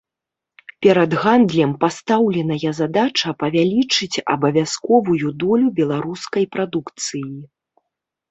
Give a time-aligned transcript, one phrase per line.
[0.85, 7.27] Перад гандлем пастаўленая задача павялічыць абавязковую долю беларускай прадукцыі.